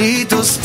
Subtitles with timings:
[0.00, 0.58] Solitos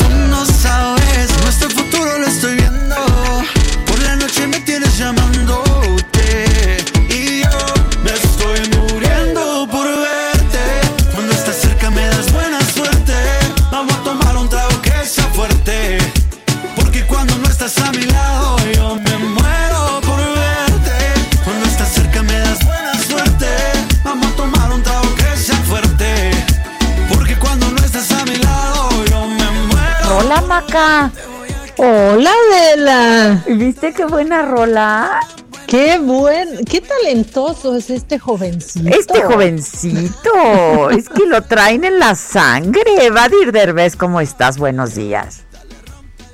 [31.78, 33.42] Hola, Adela.
[33.46, 35.20] ¿Viste qué buena rola?
[35.66, 38.88] Qué buen, qué talentoso es este jovencito.
[38.88, 43.10] Este jovencito, es que lo traen en la sangre.
[43.10, 44.58] Vadir Derbez, ¿cómo estás?
[44.58, 45.44] Buenos días.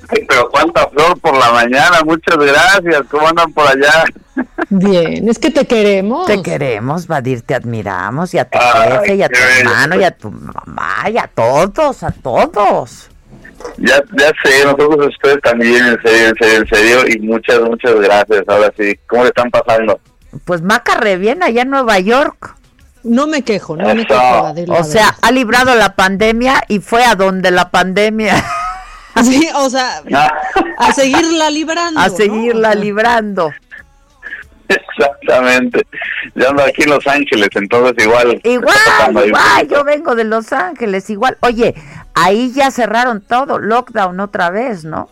[0.09, 3.01] Ay, pero cuánta flor por la mañana, muchas gracias.
[3.09, 4.03] ¿Cómo andan por allá?
[4.69, 6.27] Bien, es que te queremos.
[6.27, 9.59] Te queremos, Vadir, te admiramos, y a tu Ay, jefe, y a tu bello.
[9.59, 13.09] hermano, y a tu mamá, y a todos, a todos.
[13.77, 16.97] Ya, ya sé, nosotros ustedes también, en serio, en serio, en serio.
[17.07, 18.43] Y muchas, muchas gracias.
[18.47, 19.99] Ahora sí, ¿cómo le están pasando?
[20.45, 22.55] Pues Maca re bien allá en Nueva York.
[23.03, 24.07] No me quejo, no me Eso.
[24.07, 24.73] quejo, Adela.
[24.79, 28.35] O sea, ha librado la pandemia y fue a donde la pandemia,
[29.23, 30.01] sí, o sea,
[30.77, 31.99] a seguirla librando.
[31.99, 32.15] a ¿no?
[32.15, 33.51] seguirla O sea, librando.
[34.69, 35.85] Exactamente.
[36.35, 38.39] Yo ando aquí en Los Ángeles, entonces igual.
[38.43, 38.75] Igual,
[39.27, 41.37] igual, yo vengo de Los Ángeles, igual.
[41.41, 41.75] Oye,
[42.23, 45.09] ahí ya cerraron todo, lockdown otra vez, ¿no?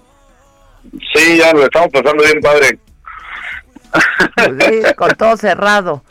[1.14, 2.80] Sí, ya lo estamos pasando bien, padre.
[4.38, 6.04] Sí, con todo cerrado.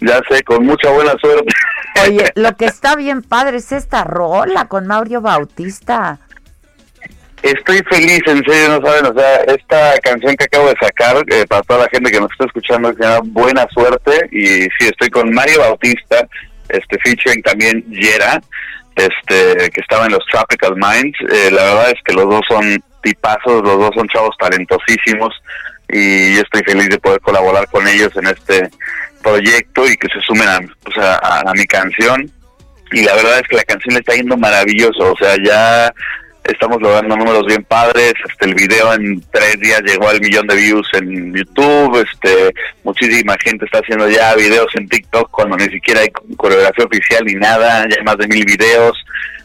[0.00, 1.52] Ya sé, con mucha buena suerte.
[2.06, 6.18] Oye, lo que está bien padre es esta rola con Mauro Bautista.
[7.42, 11.44] Estoy feliz, en serio, no saben, o sea, esta canción que acabo de sacar, eh,
[11.48, 14.88] para toda la gente que nos está escuchando, que se llama Buena Suerte, y sí,
[14.90, 16.28] estoy con Mario Bautista,
[16.68, 18.40] este, featuring también Yera,
[18.96, 22.82] este, que estaba en los Tropical Minds, eh, la verdad es que los dos son
[23.02, 25.34] tipazos, los dos son chavos talentosísimos,
[25.88, 28.70] y yo estoy feliz de poder colaborar con ellos en este
[29.22, 32.30] proyecto y que se sumen a, pues, a- mi canción,
[32.92, 35.92] y la verdad es que la canción le está yendo maravilloso, o sea, ya
[36.44, 40.56] estamos logrando números bien padres, este el video en tres días llegó al millón de
[40.56, 42.52] views en YouTube, este
[42.84, 47.34] muchísima gente está haciendo ya videos en TikTok cuando ni siquiera hay coreografía oficial ni
[47.34, 48.96] nada, ya hay más de mil videos,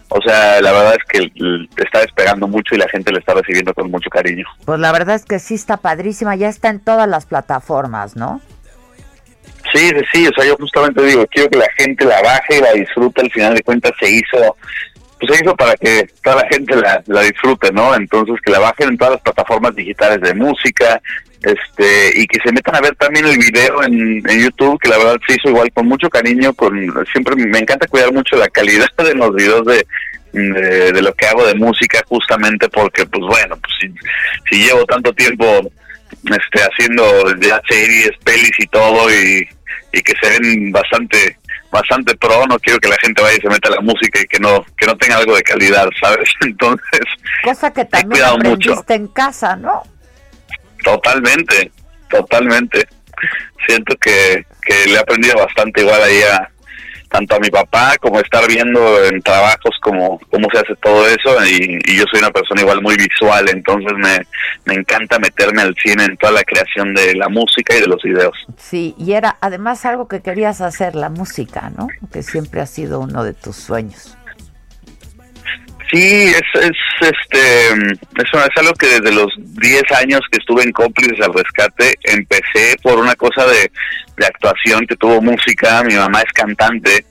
[0.10, 3.34] o sea, la verdad es que l- está despegando mucho y la gente le está
[3.34, 4.46] recibiendo con mucho cariño.
[4.66, 8.42] Pues la verdad es que sí está padrísima, ya está en todas las plataformas, ¿no?
[9.74, 12.62] Sí, sí, sí, o sea, yo justamente digo, quiero que la gente la baje y
[12.62, 14.56] la disfrute, al final de cuentas se hizo,
[15.20, 17.96] pues se hizo para que toda la gente la, la disfrute, ¿no?
[17.96, 21.02] Entonces que la bajen en todas las plataformas digitales de música,
[21.44, 24.98] este, y que se metan a ver también el video en, en YouTube, que la
[24.98, 26.74] verdad se hizo igual con mucho cariño, con
[27.12, 29.86] siempre me encanta cuidar mucho la calidad de los videos de,
[30.34, 33.94] de, de lo que hago de música, justamente porque, pues bueno, pues si,
[34.50, 35.72] si llevo tanto tiempo
[36.24, 37.04] este haciendo
[37.40, 39.48] ya series, pelis y todo y,
[39.94, 41.38] y que se ven bastante
[41.72, 44.26] bastante pro, no quiero que la gente vaya y se meta a la música y
[44.26, 46.30] que no que no tenga algo de calidad, ¿sabes?
[46.42, 47.02] Entonces,
[47.44, 48.84] Cosa que también aprendiste mucho.
[48.94, 49.84] en casa, ¿no?
[50.84, 51.72] totalmente,
[52.10, 52.88] totalmente.
[53.68, 56.50] Siento que, que le he aprendido bastante igual ahí a
[57.10, 61.46] tanto a mi papá como estar viendo en trabajos como cómo se hace todo eso
[61.46, 64.20] y, yo soy una persona igual muy visual, entonces me,
[64.66, 68.02] me encanta meterme al cine en toda la creación de la música y de los
[68.04, 68.36] videos.
[68.58, 71.88] Sí, y era además algo que querías hacer, la música, ¿no?
[72.12, 74.17] Que siempre ha sido uno de tus sueños.
[75.92, 77.68] Sí, es, es este
[78.22, 82.76] eso es algo que desde los 10 años que estuve en cómplices al rescate empecé
[82.84, 83.72] por una cosa de,
[84.18, 87.06] de actuación que tuvo música, mi mamá es cantante,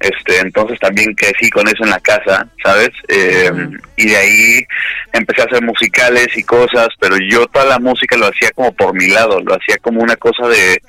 [0.00, 2.90] este entonces también crecí con eso en la casa, ¿sabes?
[3.08, 3.50] Eh,
[3.96, 4.66] Y de ahí
[5.12, 8.94] empecé a hacer musicales y cosas, pero yo toda la música lo hacía como por
[8.94, 10.82] mi lado, lo hacía como una cosa de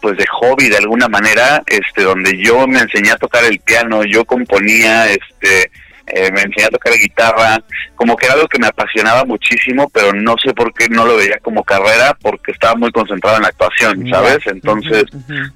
[0.00, 4.04] pues de hobby de alguna manera, este, donde yo me enseñé a tocar el piano,
[4.04, 5.72] yo componía, este,
[6.12, 7.62] eh, me enseñé a tocar guitarra,
[7.94, 11.16] como que era algo que me apasionaba muchísimo, pero no sé por qué no lo
[11.16, 14.38] veía como carrera, porque estaba muy concentrado en la actuación, ¿sabes?
[14.46, 15.04] Entonces,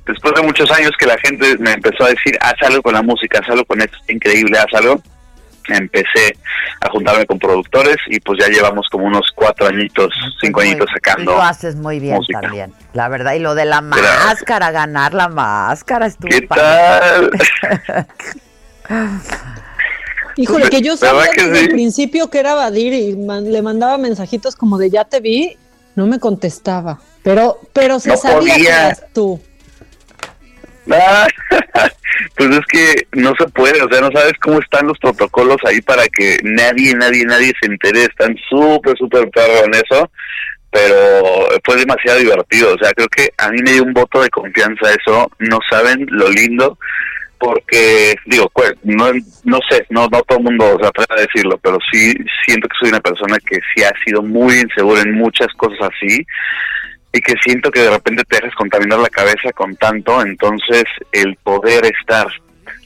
[0.06, 3.02] después de muchos años que la gente me empezó a decir, haz algo con la
[3.02, 5.00] música, haz algo con esto, es increíble, haz algo,
[5.68, 6.36] empecé
[6.80, 11.32] a juntarme con productores y pues ya llevamos como unos cuatro añitos, cinco añitos sacando.
[11.32, 13.34] Lo haces muy bien también, la verdad.
[13.34, 17.30] Y lo de la máscara, ganar la máscara, estuvo ¿Qué tal?
[20.36, 24.78] Híjole, que yo sabía desde el principio que era Badir y le mandaba mensajitos como
[24.78, 25.56] de ya te vi,
[25.94, 27.00] no me contestaba.
[27.22, 29.40] Pero, pero se sabía que eras tú.
[30.90, 31.28] Ah,
[32.36, 35.80] pues es que no se puede, o sea, no sabes cómo están los protocolos ahí
[35.80, 38.04] para que nadie, nadie, nadie se entere.
[38.04, 40.10] Están súper, súper perro en eso,
[40.70, 42.74] pero fue demasiado divertido.
[42.74, 45.30] O sea, creo que a mí me dio un voto de confianza eso.
[45.38, 46.78] No saben lo lindo
[47.42, 49.10] porque digo, pues, no,
[49.42, 52.14] no sé, no, no todo el mundo se atreve a decirlo, pero sí
[52.46, 56.24] siento que soy una persona que sí ha sido muy insegura en muchas cosas así
[57.12, 61.34] y que siento que de repente te dejas contaminar la cabeza con tanto, entonces el
[61.42, 62.28] poder estar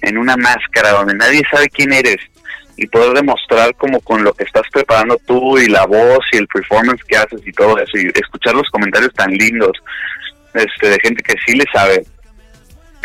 [0.00, 2.16] en una máscara donde nadie sabe quién eres
[2.78, 6.48] y poder demostrar como con lo que estás preparando tú y la voz y el
[6.48, 9.72] performance que haces y todo eso y escuchar los comentarios tan lindos
[10.54, 12.06] este de gente que sí le sabe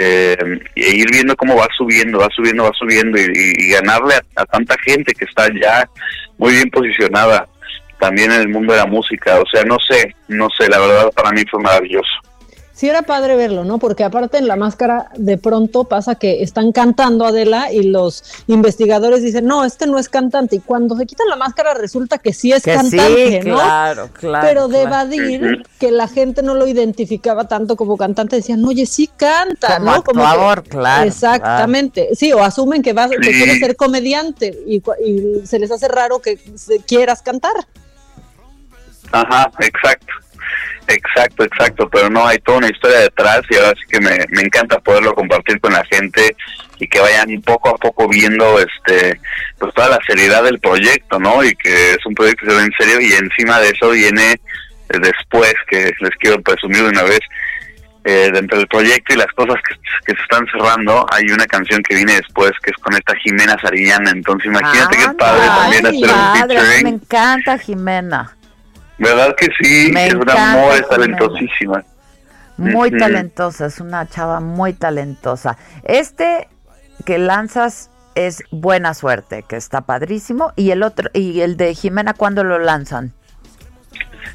[0.01, 4.75] eh, e ir viendo cómo va subiendo, va subiendo, va subiendo y, ganarle a, tanta
[4.83, 5.87] gente que está ya
[6.37, 7.47] muy bien posicionada
[7.99, 9.39] también en el mundo de la música.
[9.39, 12.30] O sea, no sé, no sé, la verdad para mí fue maravilloso
[12.81, 13.77] sí era padre verlo, ¿no?
[13.77, 19.21] Porque aparte en la máscara de pronto pasa que están cantando Adela y los investigadores
[19.21, 20.55] dicen, no, este no es cantante.
[20.55, 23.53] Y cuando se quitan la máscara resulta que sí es cantante, ¿no?
[23.57, 24.47] Claro, claro.
[24.47, 29.07] Pero de evadir que la gente no lo identificaba tanto como cantante, decían, oye, sí
[29.15, 30.03] canta, ¿no?
[30.03, 31.07] Como favor, claro.
[31.07, 32.15] Exactamente.
[32.15, 36.17] Sí, o asumen que, vas, que quieres ser comediante y, y se les hace raro
[36.17, 36.39] que
[36.87, 37.53] quieras cantar.
[39.11, 40.13] Ajá, exacto.
[40.87, 44.41] Exacto, exacto, pero no, hay toda una historia detrás y ahora sí que me, me
[44.41, 46.35] encanta poderlo compartir con la gente
[46.79, 49.19] y que vayan poco a poco viendo este
[49.59, 51.43] pues toda la seriedad del proyecto, ¿no?
[51.43, 54.31] Y que es un proyecto que se ve en serio y encima de eso viene
[54.33, 57.19] eh, después, que les quiero presumir de una vez,
[58.03, 59.75] eh, dentro del proyecto y las cosas que,
[60.05, 63.55] que, se están cerrando, hay una canción que viene después que es con esta Jimena
[63.61, 66.83] Sariñana, entonces imagínate que padre también hacer un featuring.
[66.83, 68.35] Me encanta Jimena.
[69.01, 69.91] ¿Verdad que sí?
[69.95, 71.83] es una muy talentosísima.
[72.57, 75.57] Muy talentosa, es una chava muy talentosa.
[75.83, 76.47] Este
[77.03, 80.53] que lanzas es Buena Suerte, que está padrísimo.
[80.55, 83.11] Y el otro, y el de Jimena, ¿cuándo lo lanzan?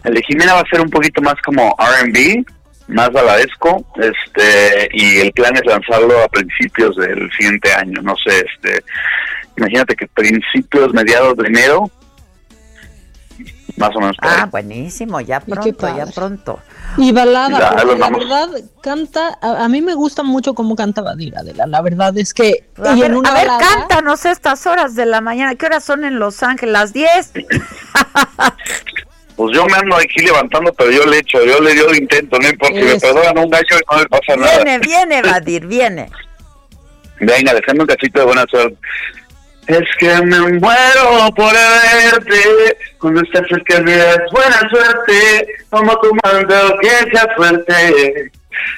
[0.02, 2.44] El de Jimena va a ser un poquito más como R&B,
[2.88, 8.38] más baladesco, este, y el plan es lanzarlo a principios del siguiente año, no sé,
[8.38, 8.84] este,
[9.56, 11.90] imagínate que principios, mediados de enero,
[13.76, 14.16] más o menos.
[14.20, 16.60] Ah, buenísimo, ya pronto, ya pronto.
[16.96, 18.48] Y balada, la verdad
[18.80, 22.64] canta, a, mí me gusta mucho cómo canta Badira, Adela, la verdad es que...
[22.76, 26.42] A ver, a ver cántanos estas horas de la mañana, ¿qué horas son en Los
[26.42, 26.72] Ángeles?
[26.72, 27.32] ¿Las 10?
[29.36, 32.38] pues yo me ando aquí levantando, pero yo le echo, yo le dio el intento,
[32.38, 34.64] no importa, si me perdonan un gallo y no me pasa nada.
[34.64, 36.10] Viene, viene, Badir, viene.
[37.20, 38.76] Venga, déjame un cachito de buena suerte.
[39.66, 46.12] Es que me muero por verte, cuando estás cerca de es buena suerte, como tu
[46.24, 48.30] mando que sea fuerte.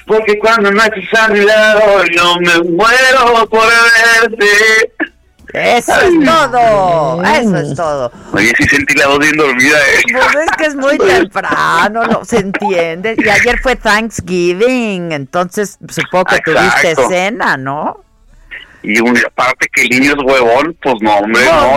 [0.07, 4.93] Porque cuando no estás a mi lado, yo me muero por verte.
[5.53, 8.11] Eso es todo, eso es todo.
[8.33, 9.77] Oye, sí sentí la voz bien dormida.
[9.77, 10.01] ¿eh?
[10.11, 13.15] Pues es que es muy temprano, no se entiende.
[13.17, 18.03] Y ayer fue Thanksgiving, entonces supongo que tuviste cena, ¿no?
[18.81, 21.75] Y un, aparte que el niño es huevón, pues no, hombre, no.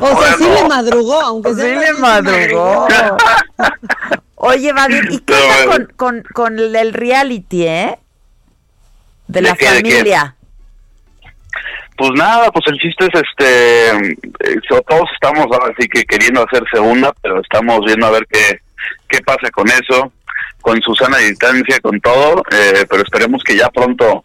[0.00, 1.64] o sea, sí le madrugó, aunque sea.
[1.64, 2.88] Sí le madrugó.
[4.36, 7.98] Oye, Vadir, ¿y qué tal con, con, con, el reality, eh?
[9.28, 10.36] De, la familia.
[11.96, 16.62] Pues nada, pues el chiste es este, eh, todos estamos ahora sí que queriendo hacer
[16.70, 18.60] segunda, pero estamos viendo a ver qué,
[19.08, 20.12] qué pasa con eso,
[20.60, 24.24] con Susana distancia, con todo, eh, pero esperemos que ya pronto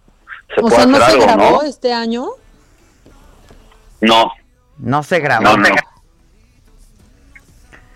[0.61, 2.27] o sea, ¿no se grabó este año?
[4.01, 4.31] No.
[4.77, 5.43] No se grabó.
[5.43, 5.69] No, no.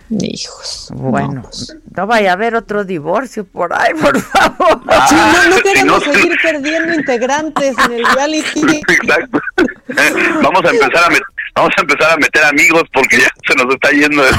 [0.09, 0.89] Hijos.
[0.93, 1.75] Bueno, pues.
[1.95, 4.81] no, vaya a haber otro divorcio por ahí, por favor.
[4.87, 8.61] Ah, no, queremos seguir perdiendo integrantes en el reality.
[8.87, 9.39] Exacto.
[10.43, 13.73] Vamos a empezar a meter vamos a empezar a meter amigos porque ya se nos
[13.73, 14.27] está yendo.
[14.27, 14.35] El...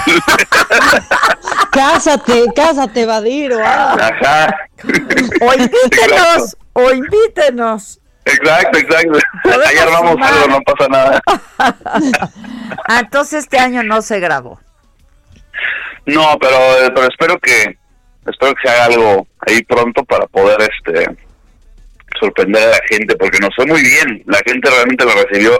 [1.72, 4.02] cásate, cásate, Vadir o algo.
[4.02, 4.54] Ajá.
[5.40, 8.00] O invítenos, o invítenos.
[8.26, 9.18] Exacto, exacto.
[9.66, 10.32] Ahí armamos sumar.
[10.32, 11.22] algo, no pasa nada.
[12.88, 14.60] Ah, entonces este año no se grabó.
[16.04, 16.56] No, pero,
[16.94, 17.78] pero espero que
[18.26, 21.16] espero que se haga algo ahí pronto para poder este
[22.20, 25.58] sorprender a la gente porque nos fue muy bien la gente realmente lo recibió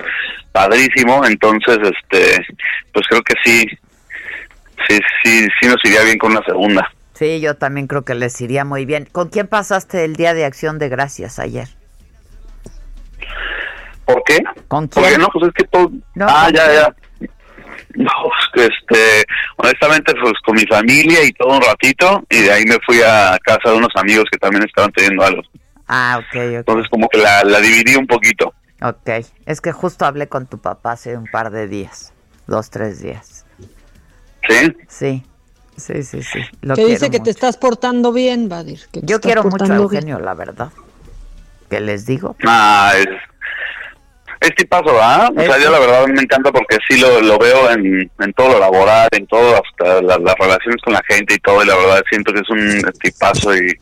[0.53, 2.45] padrísimo entonces este
[2.93, 3.67] pues creo que sí
[4.89, 8.39] sí sí sí nos iría bien con una segunda Sí, yo también creo que les
[8.43, 9.09] iría muy bien.
[9.11, 11.67] ¿Con quién pasaste el Día de Acción de Gracias ayer?
[14.07, 14.39] ¿Por qué?
[14.69, 15.21] ¿Con porque quién?
[15.21, 16.95] no pues es que todo No, ah ¿con ya ya
[17.97, 18.11] no
[18.55, 19.25] pues, este
[19.57, 23.39] honestamente pues con mi familia y todo un ratito y de ahí me fui a
[23.43, 25.43] casa de unos amigos que también estaban teniendo algo
[25.89, 26.37] Ah, ok, ok.
[26.37, 29.09] entonces como que la, la dividí un poquito Ok,
[29.47, 32.13] es que justo hablé con tu papá hace un par de días,
[32.47, 33.47] dos, tres días.
[34.47, 35.23] sí Sí,
[35.79, 36.41] sí, sí, sí.
[36.61, 37.25] Lo que dice que mucho.
[37.25, 38.81] te estás portando bien, Vadir.
[38.93, 39.81] que Yo quiero mucho a bien.
[39.81, 40.69] Eugenio, la verdad.
[41.71, 42.37] ¿Qué les digo?
[42.47, 43.07] Ah, es,
[44.47, 45.31] es tipazo, ¿verdad?
[45.37, 48.53] O sea, yo la verdad me encanta porque sí lo, lo veo en, en todo
[48.55, 51.77] lo laboral, en todo, hasta la- las relaciones con la gente y todo, y la
[51.77, 53.73] verdad siento que es un tipazo y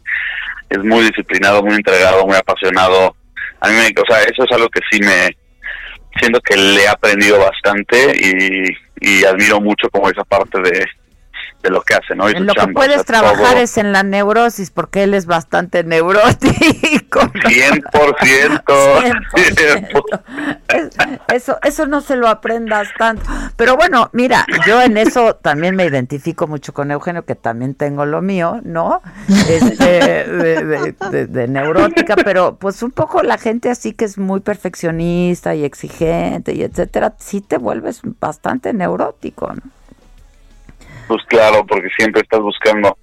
[0.71, 3.15] es muy disciplinado, muy entregado, muy apasionado.
[3.61, 5.37] A mí, me, o sea, eso es algo que sí me
[6.21, 8.69] siento que le he aprendido bastante y,
[9.01, 10.85] y admiro mucho como esa parte de,
[11.65, 12.29] de lo que hace, ¿no?
[12.29, 13.63] Y su En lo que o puedes sea, trabajar todo.
[13.63, 17.21] es en la neurosis, porque él es bastante neurótico.
[17.21, 18.63] 100%.
[19.35, 20.21] 100%.
[20.69, 20.91] Es-
[21.29, 23.25] Eso, eso no se lo aprendas tanto.
[23.57, 28.05] Pero bueno, mira, yo en eso también me identifico mucho con Eugenio, que también tengo
[28.07, 29.01] lo mío, ¿no?
[29.49, 29.85] Este,
[30.29, 34.41] de, de- de- de neurótica, pero pues un poco la gente así que es muy
[34.41, 39.63] perfeccionista y exigente y etcétera, sí te vuelves bastante neurótico, ¿no?
[41.09, 42.99] Pues claro, porque siempre estás buscando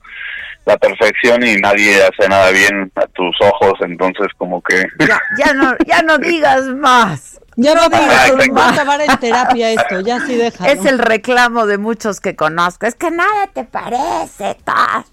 [0.65, 4.85] la perfección y nadie hace nada bien a tus ojos, entonces como que...
[4.99, 7.39] Ya, ya no, ya no digas más.
[7.57, 10.67] Ya no digas, a acabar en terapia esto, ya sí deja.
[10.69, 12.85] Es el reclamo de muchos que conozco.
[12.85, 15.05] Es que nada te parece, Taz.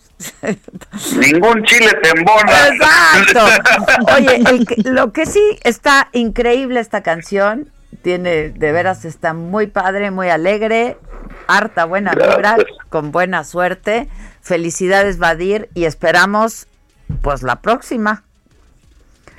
[1.16, 2.52] Ningún chile te embona.
[2.68, 3.44] Exacto.
[4.16, 7.70] Oye, el que- lo que sí está increíble esta canción,
[8.02, 10.96] tiene, de veras está muy padre, muy alegre,
[11.48, 12.68] harta buena vibra, Gracias.
[12.88, 14.08] con buena suerte.
[14.42, 16.68] Felicidades, Vadir, y esperamos,
[17.22, 18.22] pues, la próxima.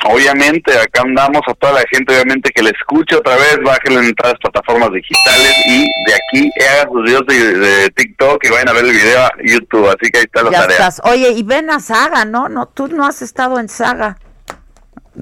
[0.05, 4.15] Obviamente, acá andamos a toda la gente, obviamente que le escuche otra vez, bájenle en
[4.15, 8.69] todas las plataformas digitales y de aquí hagan sus videos de, de TikTok y vayan
[8.69, 10.77] a ver el video a YouTube, así que ahí está la Ya tarea.
[10.77, 11.01] estás.
[11.03, 12.47] Oye, y ven a Saga, ¿no?
[12.47, 14.17] No, tú no has estado en Saga,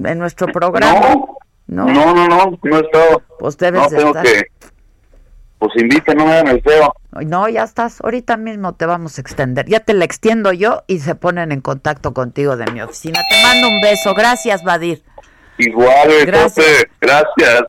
[0.04, 1.00] en nuestro programa.
[1.00, 1.84] No, No.
[1.92, 3.22] no, no, no, no he estado.
[3.40, 4.22] Pues debes no, de tengo estar.
[4.24, 4.44] que...
[5.58, 6.94] Pues inviten, no me hagan el feo.
[7.26, 8.00] No, ya estás.
[8.02, 9.66] Ahorita mismo te vamos a extender.
[9.66, 13.20] Ya te la extiendo yo y se ponen en contacto contigo de mi oficina.
[13.28, 14.14] Te mando un beso.
[14.14, 15.02] Gracias, Vadir.
[15.58, 16.84] Igual, Gracias.
[17.00, 17.62] gracias.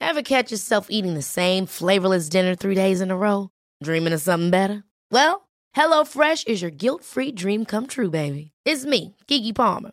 [0.00, 3.50] Ever catch yourself eating the same flavorless dinner three days in a row?
[3.82, 4.84] Dreaming of something better?
[5.10, 8.52] Well, HelloFresh is your guilt free dream come true, baby.
[8.64, 9.92] It's me, Kiki Palmer.